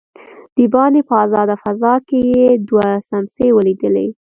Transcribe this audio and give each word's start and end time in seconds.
دباندې 0.57 1.01
په 1.07 1.13
آزاده 1.23 1.55
فضا 1.63 1.93
کې 2.07 2.19
يې 2.31 2.45
دوه 2.67 2.87
سمڅې 3.09 3.47
وليدلې. 3.57 4.07